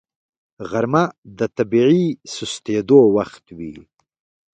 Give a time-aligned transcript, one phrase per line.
[0.69, 1.03] غرمه
[1.37, 3.75] د طبیعي سستېدو وخت وي